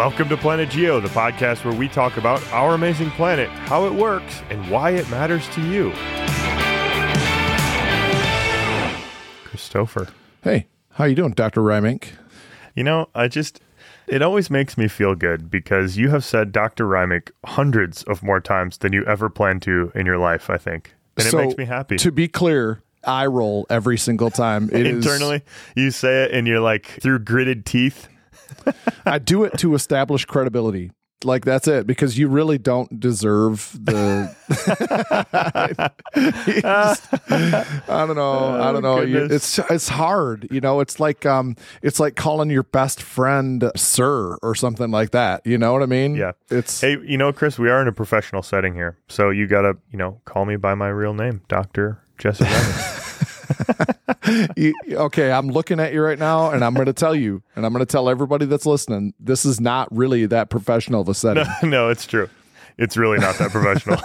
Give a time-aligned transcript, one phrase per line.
[0.00, 3.92] Welcome to Planet Geo, the podcast where we talk about our amazing planet, how it
[3.92, 5.92] works, and why it matters to you.
[9.44, 10.08] Christopher.
[10.42, 11.60] Hey, how you doing, Dr.
[11.60, 12.12] Reimink?
[12.74, 13.60] You know, I just
[14.06, 16.86] it always makes me feel good because you have said Dr.
[16.86, 20.94] Reimink hundreds of more times than you ever planned to in your life, I think.
[21.18, 21.98] And So, it makes me happy.
[21.98, 24.70] To be clear, I roll every single time.
[24.72, 25.42] It is- Internally,
[25.76, 28.08] you say it and you're like through gritted teeth.
[29.06, 30.92] I do it to establish credibility.
[31.22, 34.34] Like that's it, because you really don't deserve the.
[36.14, 38.60] Just- I don't know.
[38.60, 39.02] I don't know.
[39.02, 40.48] You- Oh, it's it's hard.
[40.50, 45.10] You know, it's like um, it's like calling your best friend sir or something like
[45.10, 45.42] that.
[45.46, 46.14] You know what I mean?
[46.14, 46.32] Yeah.
[46.50, 48.96] It's Hey, you know, Chris, we are in a professional setting here.
[49.08, 52.00] So you got to, you know, call me by my real name, Dr.
[52.16, 52.46] Jesse.
[54.56, 57.64] you, okay, I'm looking at you right now, and I'm going to tell you, and
[57.64, 61.14] I'm going to tell everybody that's listening, this is not really that professional of a
[61.14, 61.46] setting.
[61.68, 62.28] no, it's true.
[62.78, 63.98] It's really not that professional.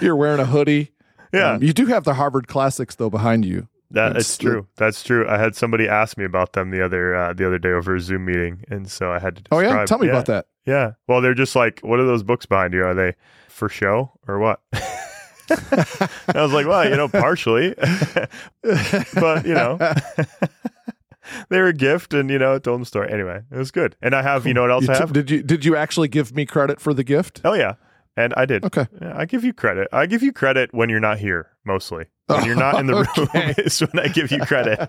[0.00, 0.92] You're wearing a hoodie.
[1.32, 1.52] Yeah.
[1.52, 3.68] Um, you do have the Harvard Classics though behind you.
[3.90, 4.66] That It's true.
[4.76, 5.28] That's true.
[5.28, 8.00] I had somebody ask me about them the other uh, the other day over a
[8.00, 9.42] Zoom meeting, and so I had to.
[9.52, 10.46] Oh yeah, tell me about that.
[10.66, 10.92] Yeah.
[11.08, 12.84] Well, they're just like, what are those books behind you?
[12.84, 13.14] Are they
[13.48, 14.60] for show or what?
[16.34, 17.74] I was like, well, you know, partially,
[19.14, 19.78] but you know,
[21.48, 23.10] they were a gift, and you know, told them the story.
[23.12, 25.12] Anyway, it was good, and I have, you know, what else You I t- have?
[25.12, 27.40] did you did you actually give me credit for the gift?
[27.44, 27.74] Oh yeah,
[28.16, 28.64] and I did.
[28.64, 28.86] Okay.
[29.00, 29.88] Yeah, I give you credit.
[29.92, 32.06] I give you credit when you're not here, mostly.
[32.26, 33.46] When you're not in the Okay.
[33.46, 34.88] room is when I give you credit.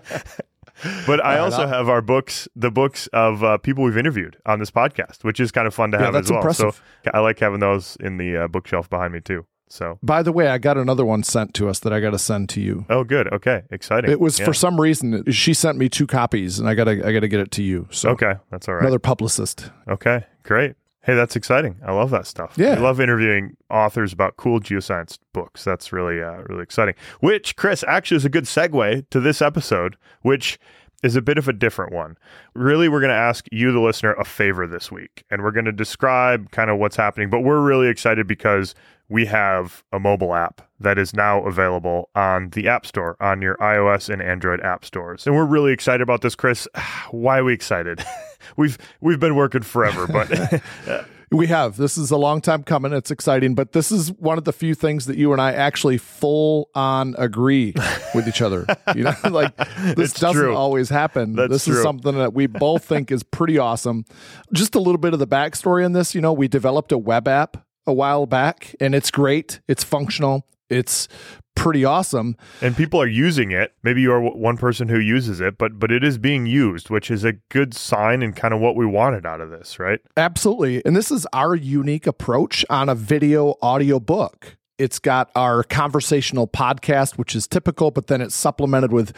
[1.06, 4.58] But I also I'll- have our books, the books of uh, people we've interviewed on
[4.58, 6.40] this podcast, which is kind of fun to Yeah, have that's as well.
[6.40, 6.82] impressive.
[7.04, 9.46] So I like having those in the uh, bookshelf behind me too.
[9.68, 12.18] So By the way, I got another one sent to us that I got to
[12.18, 12.84] send to you.
[12.90, 13.32] oh, good.
[13.32, 14.10] Okay, exciting.
[14.10, 14.44] It was Yeah.
[14.44, 17.50] for some reason she sent me two copies, and I gotta I gotta get it
[17.52, 17.88] to you.
[17.90, 18.34] So okay.
[18.50, 18.82] That's all right.
[18.82, 19.70] another publicist.
[19.88, 20.74] Okay, great.
[21.02, 21.76] Hey, that's exciting.
[21.84, 22.54] I love that stuff.
[22.56, 22.70] Yeah.
[22.70, 25.62] I love interviewing authors about cool geoscience books.
[25.62, 26.94] That's really, uh, really exciting.
[27.20, 30.58] Which, Chris, actually is a good segue to this episode, which
[31.04, 32.16] is a bit of a different one.
[32.54, 35.66] Really, we're going to ask you, the listener, a favor this week, and we're going
[35.66, 37.28] to describe kind of what's happening.
[37.28, 38.74] But we're really excited because
[39.10, 43.56] we have a mobile app that is now available on the App Store, on your
[43.56, 45.26] iOS and Android app stores.
[45.26, 46.66] And we're really excited about this, Chris.
[47.10, 48.02] Why are we excited?
[48.56, 50.62] we've we've been working forever, but
[51.30, 51.76] We have.
[51.76, 52.92] This is a long time coming.
[52.92, 55.98] It's exciting, but this is one of the few things that you and I actually
[55.98, 57.74] full on agree
[58.14, 58.66] with each other.
[58.94, 60.54] You know, like this It's doesn't true.
[60.54, 61.34] always happen.
[61.34, 61.76] That's this true.
[61.76, 64.04] is something that we both think is pretty awesome.
[64.52, 66.14] Just a little bit of the backstory on this.
[66.14, 67.56] You know, we developed a web app
[67.86, 69.60] a while back, and it's great.
[69.68, 70.46] It's functional.
[70.70, 71.08] It's
[71.54, 72.36] pretty awesome.
[72.60, 73.72] and people are using it.
[73.82, 76.90] Maybe you are w- one person who uses it, but but it is being used,
[76.90, 80.00] which is a good sign and kind of what we wanted out of this, right?
[80.16, 80.84] Absolutely.
[80.84, 84.56] And this is our unique approach on a video audio book.
[84.76, 89.12] It's got our conversational podcast, which is typical, but then it's supplemented with,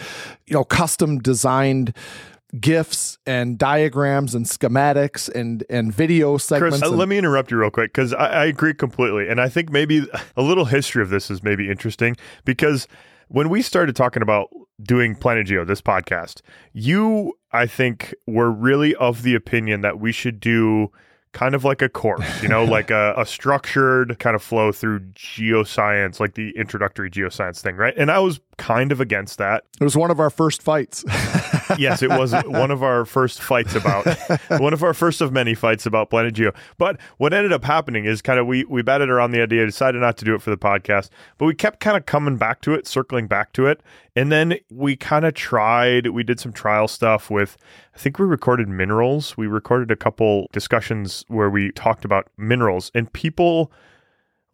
[0.47, 1.95] you know, custom designed
[2.61, 6.79] gifs and diagrams and schematics and and video segments.
[6.79, 9.41] Chris, uh, and- let me interrupt you real quick because I, I agree completely, and
[9.41, 12.87] I think maybe a little history of this is maybe interesting because
[13.29, 14.49] when we started talking about
[14.83, 16.43] doing Planet Geo, this podcast,
[16.73, 20.93] you, I think, were really of the opinion that we should do
[21.33, 25.01] kind of like a course, you know, like a, a structured kind of flow through
[25.15, 27.95] geoscience, like the introductory geoscience thing, right?
[27.97, 29.65] And I was kind of against that.
[29.81, 31.05] it was one of our first fights.
[31.79, 34.07] yes, it was one of our first fights about
[34.61, 36.53] one of our first of many fights about Planet Geo.
[36.79, 40.01] But what ended up happening is kind of we we batted around the idea, decided
[40.01, 42.73] not to do it for the podcast, but we kept kind of coming back to
[42.73, 43.83] it, circling back to it,
[44.15, 46.09] and then we kind of tried.
[46.09, 47.57] We did some trial stuff with.
[47.95, 49.37] I think we recorded minerals.
[49.37, 53.73] We recorded a couple discussions where we talked about minerals, and people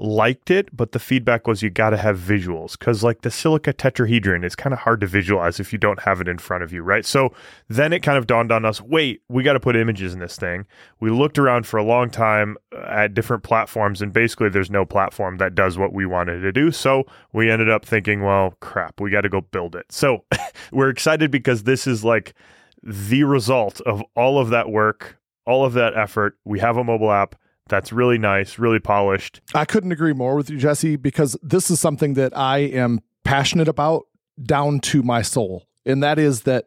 [0.03, 3.73] liked it, but the feedback was you got to have visuals because, like the silica
[3.73, 6.73] tetrahedron, it's kind of hard to visualize if you don't have it in front of
[6.73, 7.07] you, right?
[7.07, 7.33] So
[7.69, 10.37] then it kind of dawned on us wait, we got to put images in this
[10.37, 10.66] thing.
[11.01, 14.84] We looked around for a long time uh, at different platforms, and basically, there's no
[14.84, 16.72] platform that does what we wanted to do.
[16.72, 19.87] So we ended up thinking, well, crap, we got to go build it.
[19.91, 20.25] So
[20.72, 22.34] we're excited because this is like
[22.83, 26.37] the result of all of that work, all of that effort.
[26.45, 27.37] We have a mobile app
[27.68, 29.41] that's really nice, really polished.
[29.54, 33.68] I couldn't agree more with you, Jesse, because this is something that I am passionate
[33.68, 34.06] about
[34.42, 35.64] down to my soul.
[35.86, 36.66] And that is that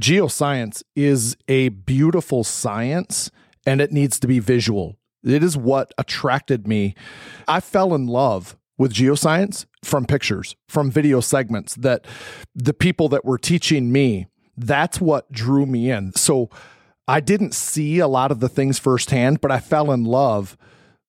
[0.00, 3.30] geoscience is a beautiful science
[3.66, 4.96] and it needs to be visual.
[5.22, 6.94] It is what attracted me.
[7.48, 12.06] I fell in love with geoscience from pictures, from video segments that
[12.54, 14.26] the people that were teaching me,
[14.56, 16.12] that's what drew me in.
[16.14, 16.50] So
[17.06, 20.56] I didn't see a lot of the things firsthand, but I fell in love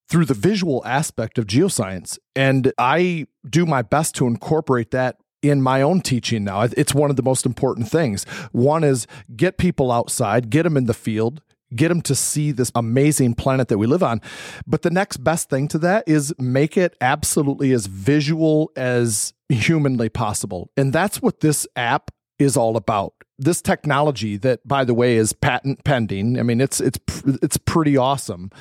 [0.09, 2.18] through the visual aspect of geoscience.
[2.36, 6.62] And I do my best to incorporate that in my own teaching now.
[6.62, 8.24] It's one of the most important things.
[8.51, 11.42] One is get people outside, get them in the field,
[11.75, 14.21] get them to see this amazing planet that we live on.
[14.68, 20.09] But the next best thing to that is make it absolutely as visual as humanly
[20.09, 20.69] possible.
[20.75, 25.34] And that's what this app is all about this technology that by the way is
[25.34, 27.00] patent pending i mean it's it's
[27.42, 28.52] it's pretty awesome.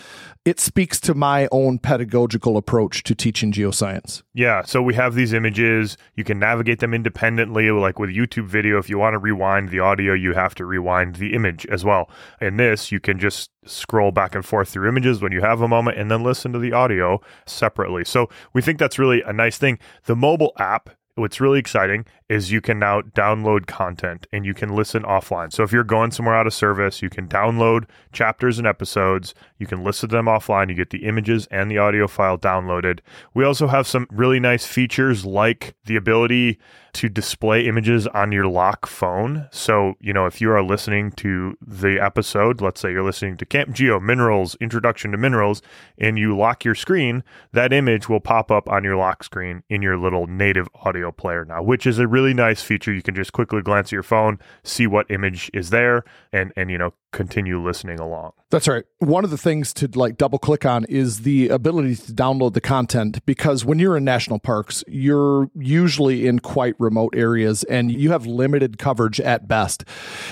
[0.44, 4.22] It speaks to my own pedagogical approach to teaching geoscience.
[4.34, 5.96] Yeah so we have these images.
[6.14, 8.78] You can navigate them independently like with youtube video.
[8.78, 12.10] If you want to rewind the audio you have to rewind the image as well.
[12.40, 15.68] In this you can just scroll back and forth through images when you have a
[15.68, 18.04] moment and then listen to the audio separately.
[18.04, 19.78] So we think that's really a nice thing.
[20.04, 24.74] The mobile app what's really exciting is you can now download content and you can
[24.74, 25.52] listen offline.
[25.52, 29.34] So if you're going somewhere out of service, you can download chapters and episodes.
[29.58, 30.68] You can listen to them offline.
[30.68, 33.00] You get the images and the audio file downloaded.
[33.34, 36.58] We also have some really nice features like the ability
[36.94, 39.48] to display images on your lock phone.
[39.50, 43.44] So, you know, if you are listening to the episode, let's say you're listening to
[43.44, 45.60] Camp Geo Minerals Introduction to Minerals,
[45.98, 49.82] and you lock your screen, that image will pop up on your lock screen in
[49.82, 52.92] your little native audio player now, which is a really nice feature.
[52.92, 56.70] You can just quickly glance at your phone, see what image is there, and and
[56.70, 58.32] you know continue listening along.
[58.50, 58.84] That's right.
[58.98, 62.60] One of the things to like double click on is the ability to download the
[62.60, 68.12] content because when you're in national parks, you're usually in quite remote areas and you
[68.12, 69.84] have limited coverage at best.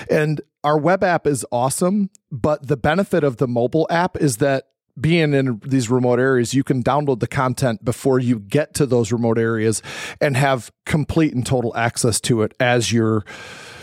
[0.09, 4.67] And our web app is awesome, but the benefit of the mobile app is that
[4.99, 9.11] being in these remote areas, you can download the content before you get to those
[9.11, 9.81] remote areas
[10.21, 13.25] and have complete and total access to it as you're,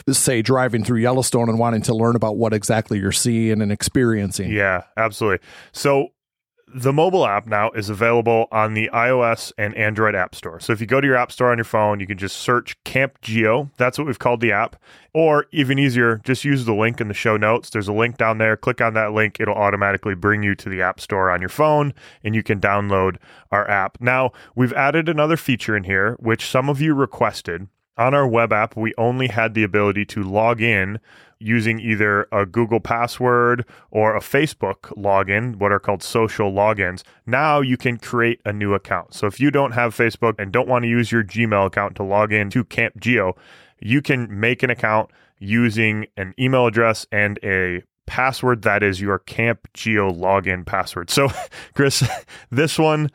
[0.09, 4.53] say, driving through Yellowstone and wanting to learn about what exactly you're seeing and experiencing.
[4.53, 5.45] Yeah, absolutely.
[5.73, 6.11] So
[6.75, 10.61] the mobile app now is available on the iOS and Android App Store.
[10.61, 12.83] So if you go to your App Store on your phone, you can just search
[12.85, 13.71] Camp Geo.
[13.77, 14.77] That's what we've called the app.
[15.13, 17.71] Or even easier, just use the link in the show notes.
[17.71, 18.57] There's a link down there.
[18.57, 19.39] Click on that link.
[19.41, 23.17] It'll automatically bring you to the App Store on your phone and you can download
[23.51, 23.99] our app.
[24.01, 27.69] Now, we've added another feature in here, which some of you requested.
[27.97, 31.01] On our web app, we only had the ability to log in
[31.41, 37.03] using either a Google password or a Facebook login, what are called social logins.
[37.27, 39.15] Now you can create a new account.
[39.15, 42.03] So if you don't have Facebook and don't want to use your Gmail account to
[42.03, 43.35] log in to Camp Geo,
[43.81, 49.21] you can make an account using an email address and a password that is your
[49.21, 51.11] Camp Geo login password.
[51.11, 51.29] So,
[51.75, 52.07] Chris,
[52.51, 53.11] this one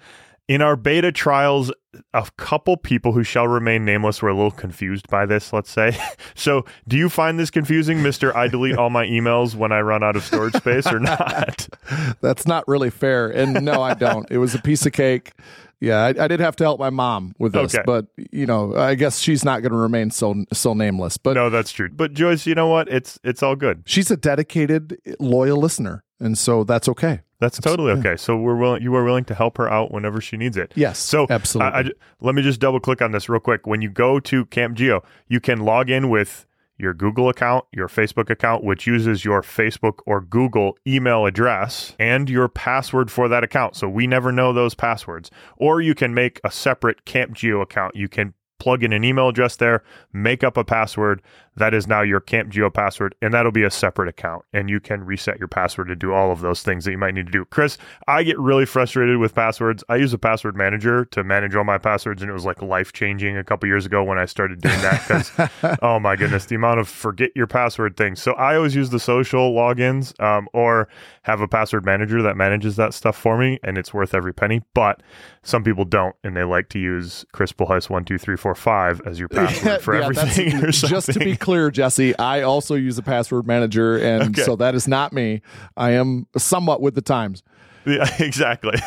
[0.47, 1.71] in our beta trials,
[2.13, 5.97] a couple people who shall remain nameless were a little confused by this, let's say.
[6.37, 8.35] So, do you find this confusing, Mr.
[8.35, 11.67] I delete all my emails when I run out of storage space or not?
[12.21, 13.29] That's not really fair.
[13.29, 14.29] And no, I don't.
[14.29, 15.31] It was a piece of cake.
[15.79, 17.83] Yeah, I, I did have to help my mom with this, okay.
[17.85, 21.17] but you know, I guess she's not going to remain so so nameless.
[21.17, 21.89] But no, that's true.
[21.89, 22.87] But Joyce, you know what?
[22.89, 23.83] It's it's all good.
[23.85, 27.21] She's a dedicated, loyal listener, and so that's okay.
[27.39, 28.15] That's totally okay.
[28.15, 28.81] So we're willing.
[28.81, 30.71] You are willing to help her out whenever she needs it.
[30.75, 30.99] Yes.
[30.99, 31.73] So absolutely.
[31.73, 31.91] I, I,
[32.21, 33.67] let me just double click on this real quick.
[33.67, 36.45] When you go to Camp Geo, you can log in with
[36.77, 42.29] your Google account, your Facebook account, which uses your Facebook or Google email address and
[42.29, 43.75] your password for that account.
[43.75, 45.31] So we never know those passwords.
[45.57, 47.95] Or you can make a separate Camp Geo account.
[47.95, 51.21] You can plug in an email address there, make up a password,
[51.57, 54.43] that is now your Camp Geo password, and that'll be a separate account.
[54.53, 57.13] And you can reset your password to do all of those things that you might
[57.13, 57.45] need to do.
[57.45, 59.83] Chris, I get really frustrated with passwords.
[59.89, 62.93] I use a password manager to manage all my passwords, and it was like life
[62.93, 66.55] changing a couple years ago when I started doing that because, oh my goodness, the
[66.55, 68.21] amount of forget your password things.
[68.21, 70.87] So I always use the social logins um, or
[71.23, 74.61] have a password manager that manages that stuff for me, and it's worth every penny.
[74.73, 75.01] But
[75.43, 80.03] some people don't, and they like to use Chris Bullhuis12345 as your password for yeah,
[80.03, 80.95] everything or something.
[80.95, 84.41] Just to be clear, Jesse, I also use a password manager, and okay.
[84.41, 85.43] so that is not me.
[85.77, 87.43] I am somewhat with the times.
[87.85, 88.79] Yeah, exactly.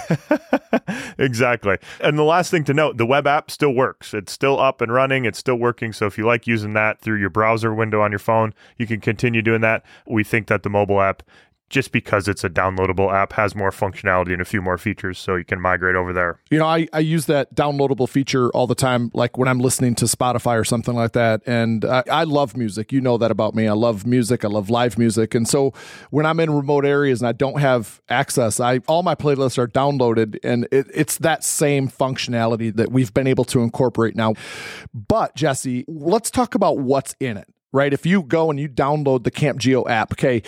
[1.19, 1.77] exactly.
[2.01, 4.13] And the last thing to note, the web app still works.
[4.13, 5.25] It's still up and running.
[5.25, 5.93] It's still working.
[5.93, 9.01] So if you like using that through your browser window on your phone, you can
[9.01, 9.85] continue doing that.
[10.05, 11.23] We think that the mobile app
[11.69, 15.37] just because it's a downloadable app has more functionality and a few more features so
[15.37, 16.41] you can migrate over there.
[16.51, 19.95] You know i, I use that downloadable feature all the time like when i'm listening
[19.97, 22.93] to spotify or something like that and I, I love music.
[22.93, 23.69] You know that about me.
[23.69, 24.45] I love music.
[24.45, 25.35] I love live music.
[25.35, 25.73] And so
[26.11, 29.69] when i'm in remote areas and i don't have access i all my playlists are
[29.69, 34.35] downloaded and it, it's that same functionality that we've been able to incorporate now.
[34.95, 37.93] But jesse let's talk about what's in it right?
[37.93, 40.43] If you go and you download the Camp Geo app, okay,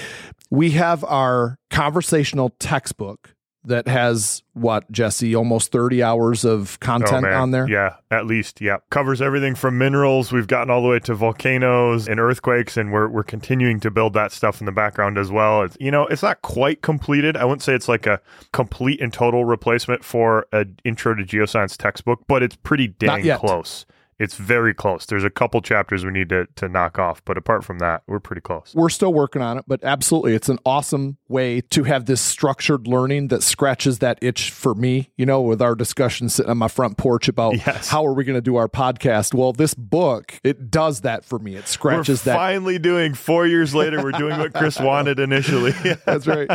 [0.51, 7.43] we have our conversational textbook that has what Jesse almost 30 hours of content Oh,
[7.43, 7.69] on there.
[7.69, 8.61] Yeah, at least.
[8.63, 10.33] Yeah, covers everything from minerals.
[10.33, 14.15] We've gotten all the way to volcanoes and earthquakes, and we're we're continuing to build
[14.15, 15.63] that stuff in the background as well.
[15.63, 17.37] It's, you know, it's not quite completed.
[17.37, 18.23] I wouldn't say it's like a
[18.53, 23.85] complete and total replacement for an intro to geoscience textbook, but it's pretty dang close.
[24.21, 25.07] It's very close.
[25.07, 28.21] There's a couple chapters we need to to knock off, but apart from that, we're
[28.21, 28.73] pretty close.
[28.75, 32.87] We're still working on it, but absolutely, it's an awesome way to have this structured
[32.87, 35.11] learning that scratches that itch for me.
[35.17, 37.89] You know, with our discussion sitting on my front porch about Yes.
[37.89, 39.33] how are we going to do our podcast.
[39.35, 41.53] Well, this book it does that for me.
[41.55, 42.37] It We're scratches that.
[42.37, 44.03] finally doing four years later.
[44.03, 45.71] We're doing what Chris wanted initially.
[46.05, 46.51] That's right.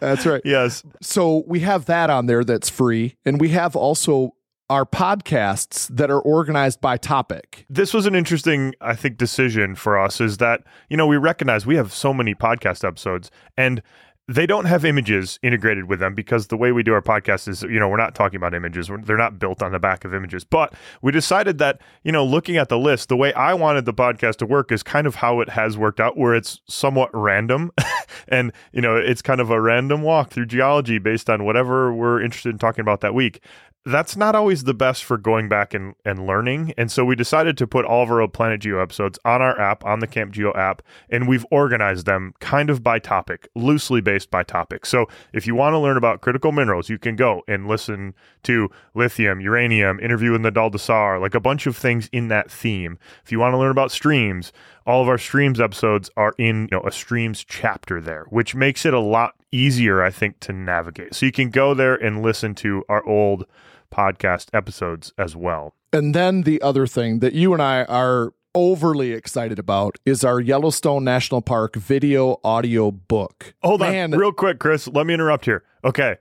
[0.00, 0.42] That's right.
[0.44, 4.34] yes, So we have that on there that's free, and we have also
[4.68, 7.64] our podcasts that are organized by topic.
[7.70, 11.64] this was an interesting i think decision for us is that you know we recognize
[11.66, 13.82] we have so many podcast episodes and
[14.28, 17.62] they don't have images integrated with them because the way we do our podcast is
[17.62, 18.90] you know we're not talking about images.
[18.90, 20.42] We're- they're not built on the back of images.
[20.42, 23.94] But we decided that you know looking at the list the way i wanted the
[23.94, 27.70] podcast to work is kind of how it has worked out where it's somewhat random
[28.28, 32.20] and you know it's kind of a random walk through geology based on whatever we're
[32.20, 33.40] interested in talking about that week
[33.86, 36.74] that's not always the best for going back and, and learning.
[36.76, 39.58] And so we decided to put all of our old Planet Geo episodes on our
[39.60, 44.00] app, on the Camp Geo app, and we've organized them kind of by topic, loosely
[44.00, 44.86] based by topic.
[44.86, 48.68] So if you want to learn about critical minerals, you can go and listen to
[48.94, 52.98] lithium, uranium, interview with Nadal Desar, like a bunch of things in that theme.
[53.24, 54.52] If you want to learn about streams,
[54.84, 58.84] all of our streams episodes are in you know a streams chapter there, which makes
[58.84, 61.14] it a lot easier, I think, to navigate.
[61.14, 63.46] So you can go there and listen to our old
[63.90, 65.74] podcast episodes as well.
[65.92, 70.40] And then the other thing that you and I are overly excited about is our
[70.40, 73.54] Yellowstone National Park video audio book.
[73.62, 74.88] Hold Man, on, real quick, Chris.
[74.88, 75.62] Let me interrupt here.
[75.84, 76.16] Okay.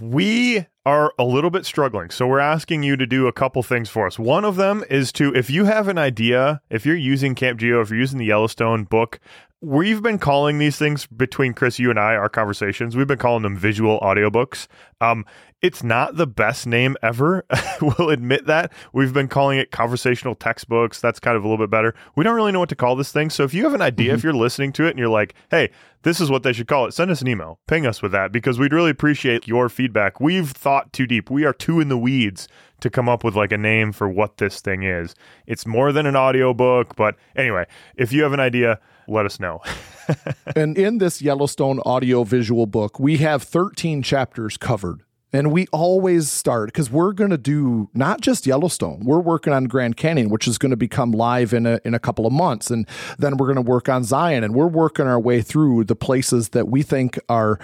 [0.00, 2.10] We are a little bit struggling.
[2.10, 4.18] So we're asking you to do a couple things for us.
[4.18, 7.80] One of them is to, if you have an idea, if you're using Camp Geo,
[7.80, 9.18] if you're using the Yellowstone book,
[9.60, 13.42] we've been calling these things between Chris, you and I, our conversations, we've been calling
[13.42, 14.68] them visual audiobooks.
[15.00, 15.26] Um,
[15.60, 17.44] it's not the best name ever.
[17.82, 18.72] we'll admit that.
[18.92, 21.00] We've been calling it conversational textbooks.
[21.00, 21.94] That's kind of a little bit better.
[22.14, 23.30] We don't really know what to call this thing.
[23.30, 25.70] So if you have an idea, if you're listening to it and you're like, hey,
[26.02, 27.58] this is what they should call it, send us an email.
[27.66, 30.20] Ping us with that because we'd really appreciate your feedback.
[30.20, 31.30] We've thought too deep.
[31.30, 32.46] We are too in the weeds
[32.80, 35.14] to come up with like a name for what this thing is.
[35.46, 37.66] It's more than an audiobook, but anyway,
[37.96, 39.60] if you have an idea, let us know.
[40.56, 45.02] and in this Yellowstone audio visual book, we have 13 chapters covered.
[45.30, 49.04] And we always start because we're going to do not just Yellowstone.
[49.04, 51.98] We're working on Grand Canyon, which is going to become live in a in a
[51.98, 55.20] couple of months, and then we're going to work on Zion, and we're working our
[55.20, 57.58] way through the places that we think are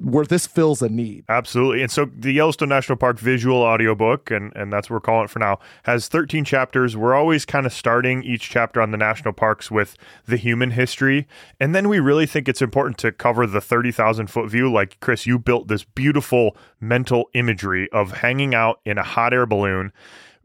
[0.00, 1.24] where this fills a need.
[1.28, 1.82] Absolutely.
[1.82, 5.30] And so the Yellowstone National Park visual audiobook, and, and that's what we're calling it
[5.30, 6.96] for now, has 13 chapters.
[6.96, 11.28] We're always kind of starting each chapter on the national parks with the human history.
[11.58, 14.72] And then we really think it's important to cover the 30,000 foot view.
[14.72, 19.46] Like, Chris, you built this beautiful mental imagery of hanging out in a hot air
[19.46, 19.92] balloon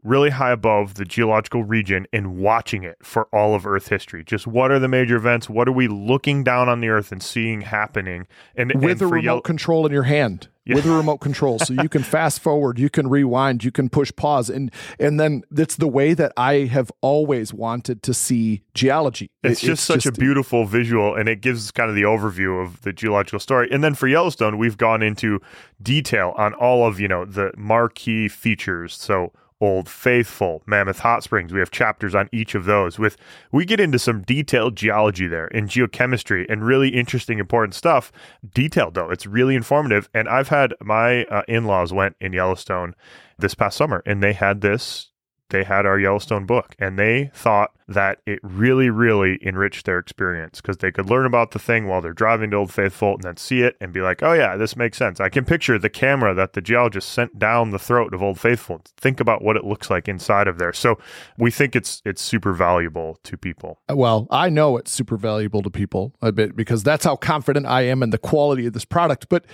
[0.06, 4.22] really high above the geological region and watching it for all of Earth history.
[4.24, 5.48] Just what are the major events?
[5.50, 8.26] What are we looking down on the Earth and seeing happening?
[8.54, 11.72] And with and a remote Yellow- control in your hand with a remote control so
[11.74, 15.76] you can fast forward you can rewind you can push pause and and then it's
[15.76, 20.10] the way that i have always wanted to see geology It's It- just such a
[20.10, 23.68] beautiful visual, and it gives kind of the overview of the geological story.
[23.70, 25.40] And then for Yellowstone, we've gone into
[25.80, 28.92] detail on all of you know the marquee features.
[28.94, 31.52] So Old Faithful, Mammoth Hot Springs.
[31.52, 32.98] We have chapters on each of those.
[32.98, 33.16] With
[33.52, 38.12] we get into some detailed geology there and geochemistry and really interesting, important stuff.
[38.54, 40.08] Detailed though, it's really informative.
[40.12, 42.94] And I've had my uh, in-laws went in Yellowstone
[43.38, 45.10] this past summer, and they had this
[45.50, 50.60] they had our Yellowstone book and they thought that it really, really enriched their experience
[50.60, 53.36] because they could learn about the thing while they're driving to Old Faithful and then
[53.36, 55.20] see it and be like, oh, yeah, this makes sense.
[55.20, 58.80] I can picture the camera that the geologist sent down the throat of Old Faithful.
[58.96, 60.72] Think about what it looks like inside of there.
[60.72, 60.98] So
[61.38, 63.78] we think it's it's super valuable to people.
[63.88, 67.82] well i know it's super valuable to people a bit because that's how confident i
[67.82, 69.44] am in the quality of this product but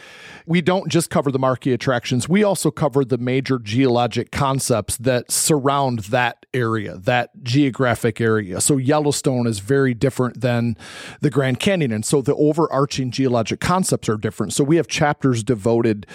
[0.47, 5.31] we don't just cover the marquee attractions we also cover the major geologic concepts that
[5.31, 8.61] surround that area that geographic area.
[8.61, 10.77] So yellowstone is very different than
[11.21, 11.93] the grand canyon.
[11.93, 14.53] And so the overarching geologic concepts are different.
[14.53, 16.07] So we have chapters devoted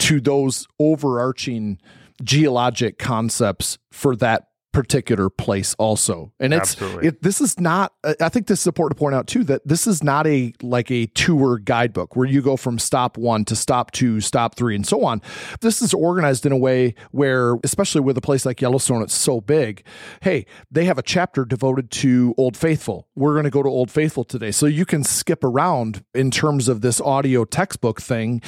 [0.00, 1.78] to those overarching
[2.22, 7.08] geologic concepts for that particular place also and it's Absolutely.
[7.08, 9.88] it this is not i think this is important to point out too that this
[9.88, 13.90] is not a like a tour guidebook where you go from stop one to stop
[13.90, 15.20] two stop three and so on
[15.60, 19.40] this is organized in a way where especially with a place like yellowstone it's so
[19.40, 19.84] big
[20.22, 23.90] hey they have a chapter devoted to old faithful we're going to go to old
[23.90, 28.40] faithful today so you can skip around in terms of this audio textbook thing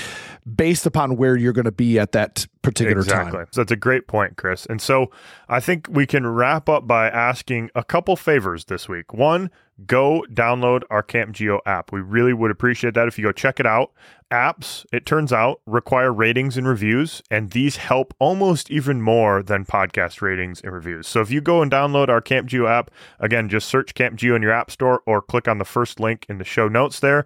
[0.54, 3.38] based upon where you're going to be at that particular exactly.
[3.38, 4.66] time So that's a great point, Chris.
[4.66, 5.10] And so
[5.48, 9.14] I think we can wrap up by asking a couple favors this week.
[9.14, 9.50] One,
[9.87, 11.90] go download our Camp Geo app.
[11.90, 13.92] We really would appreciate that if you go check it out.
[14.31, 19.64] Apps, it turns out, require ratings and reviews, and these help almost even more than
[19.64, 21.09] podcast ratings and reviews.
[21.09, 24.37] So if you go and download our Camp Geo app, again, just search Camp Geo
[24.37, 27.25] in your app store or click on the first link in the show notes there.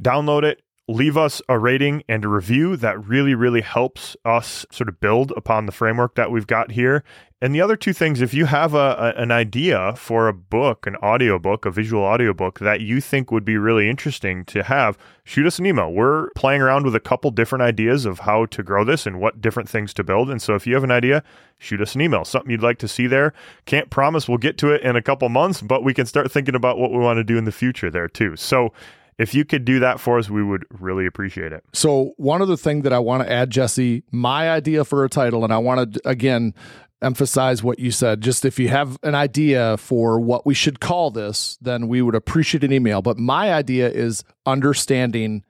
[0.00, 2.76] Download it, leave us a rating and a review.
[2.76, 7.02] That really, really helps us sort of build upon the framework that we've got here.
[7.42, 10.86] And the other two things, if you have a, a, an idea for a book,
[10.86, 15.46] an audiobook, a visual audiobook that you think would be really interesting to have, shoot
[15.46, 15.92] us an email.
[15.92, 19.42] We're playing around with a couple different ideas of how to grow this and what
[19.42, 20.30] different things to build.
[20.30, 21.22] And so if you have an idea,
[21.58, 22.24] shoot us an email.
[22.24, 23.34] Something you'd like to see there.
[23.66, 26.54] Can't promise we'll get to it in a couple months, but we can start thinking
[26.54, 28.36] about what we want to do in the future there too.
[28.36, 28.72] So
[29.18, 31.64] if you could do that for us, we would really appreciate it.
[31.72, 35.42] So, one other thing that I want to add, Jesse, my idea for a title,
[35.42, 36.54] and I want to again
[37.02, 38.20] emphasize what you said.
[38.20, 42.14] Just if you have an idea for what we should call this, then we would
[42.14, 43.02] appreciate an email.
[43.02, 45.44] But my idea is understanding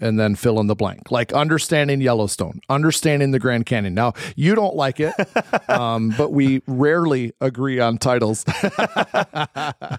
[0.00, 3.94] and then fill in the blank, like understanding Yellowstone, understanding the Grand Canyon.
[3.94, 5.14] Now, you don't like it,
[5.68, 8.44] um, but we rarely agree on titles.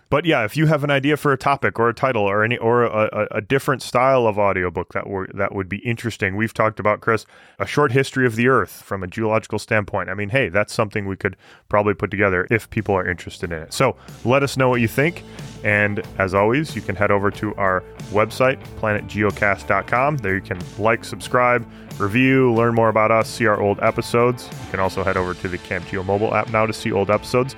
[0.10, 2.58] But yeah, if you have an idea for a topic or a title or any
[2.58, 6.54] or a, a, a different style of audiobook that were that would be interesting, we've
[6.54, 7.26] talked about Chris
[7.60, 10.10] a short history of the Earth from a geological standpoint.
[10.10, 11.38] I mean, hey, that's something we could
[11.70, 13.74] probably put together if people are interested in it.
[13.74, 15.24] So let us know what you think.
[15.64, 20.18] And as always, you can head over to our website, planetgeocast.com.
[20.18, 21.68] There you can like, subscribe,
[22.00, 24.50] review, learn more about us, see our old episodes.
[24.66, 27.12] You can also head over to the Camp Geo mobile app now to see old
[27.12, 27.56] episodes.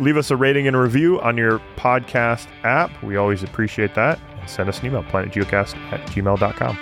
[0.00, 3.02] Leave us a rating and a review on your podcast app.
[3.02, 4.18] We always appreciate that.
[4.40, 6.78] And send us an email, planetgeocast at gmail.com.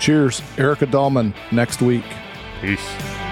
[0.00, 0.42] Cheers.
[0.58, 2.04] Erica Dahlman next week.
[2.60, 3.23] Peace.